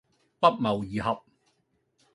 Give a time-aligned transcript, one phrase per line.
[0.39, 1.23] 不謀而合